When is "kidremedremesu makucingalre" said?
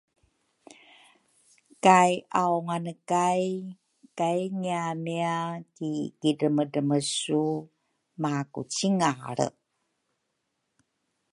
6.23-9.47